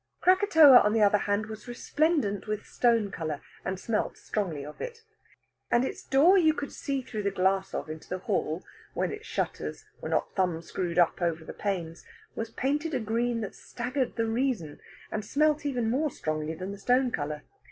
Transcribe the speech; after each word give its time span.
Krakatoa, 0.19 0.79
on 0.79 0.93
the 0.93 1.03
other 1.03 1.19
hand, 1.29 1.45
was 1.45 1.67
resplendent 1.67 2.47
with 2.47 2.65
stone 2.65 3.11
colour, 3.11 3.39
and 3.63 3.79
smelt 3.79 4.17
strongly 4.17 4.65
of 4.65 4.81
it. 4.81 5.03
And 5.69 5.85
its 5.85 6.01
door 6.01 6.39
you 6.39 6.55
could 6.55 6.71
see 6.71 7.03
through 7.03 7.21
the 7.21 7.29
glass 7.29 7.75
of 7.75 7.87
into 7.87 8.09
the 8.09 8.17
hall, 8.17 8.63
when 8.95 9.11
its 9.11 9.27
shutters 9.27 9.85
were 10.01 10.09
not 10.09 10.33
thumb 10.35 10.63
screwed 10.63 10.97
up 10.97 11.21
over 11.21 11.45
the 11.45 11.53
panes, 11.53 12.03
was 12.33 12.49
painted 12.49 12.95
a 12.95 12.99
green 12.99 13.41
that 13.41 13.53
staggered 13.53 14.15
the 14.15 14.25
reason, 14.25 14.79
and 15.11 15.23
smelt 15.23 15.67
even 15.67 15.87
more 15.87 16.09
strongly 16.09 16.55
than 16.55 16.71
the 16.71 16.79
stone 16.79 17.11
colour. 17.11 17.43